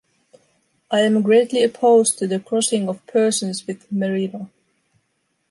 I 0.89 1.01
am 1.01 1.21
greatly 1.21 1.61
opposed 1.63 2.17
to 2.17 2.25
the 2.27 2.39
crossing 2.39 2.89
of 2.89 3.05
Persians 3.05 3.67
with 3.67 3.85
merino. 3.91 4.49